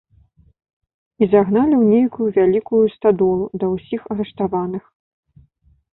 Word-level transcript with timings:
І 1.23 1.27
загналі 1.33 1.75
ў 1.77 1.85
нейкую 1.99 2.29
вялікую 2.39 2.81
стадолу, 2.97 3.45
да 3.65 3.73
ўсіх 3.75 4.01
арыштаваных. 4.17 4.83